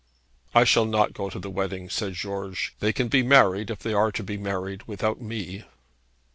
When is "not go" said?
0.85-1.29